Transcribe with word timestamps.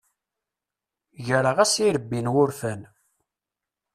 Greɣ-as 1.25 1.73
irebbi 1.85 2.19
n 2.21 2.31
wurfan. 2.33 2.81